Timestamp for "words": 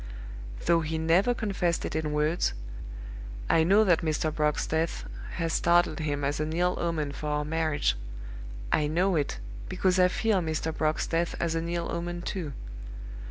2.11-2.55